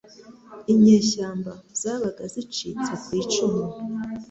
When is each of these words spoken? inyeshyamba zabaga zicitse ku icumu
inyeshyamba 0.73 1.51
zabaga 1.81 2.23
zicitse 2.33 2.91
ku 3.03 3.09
icumu 3.21 3.63